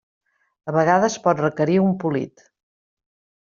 A 0.71 0.75
vegades 0.77 1.19
pot 1.27 1.43
requerir 1.45 1.77
un 1.85 1.95
polit. 2.05 2.47